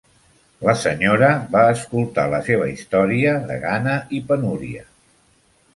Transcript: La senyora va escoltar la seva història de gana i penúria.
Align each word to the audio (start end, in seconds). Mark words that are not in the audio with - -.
La 0.67 0.73
senyora 0.83 1.27
va 1.51 1.61
escoltar 1.75 2.25
la 2.33 2.41
seva 2.49 2.69
història 2.73 3.37
de 3.53 3.61
gana 3.69 3.99
i 4.21 4.25
penúria. 4.33 4.89